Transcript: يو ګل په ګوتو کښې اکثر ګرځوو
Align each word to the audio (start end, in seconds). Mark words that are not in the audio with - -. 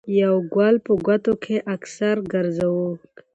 يو 0.19 0.33
ګل 0.53 0.75
په 0.85 0.93
ګوتو 1.05 1.31
کښې 1.43 1.57
اکثر 1.75 2.15
ګرځوو 2.31 2.89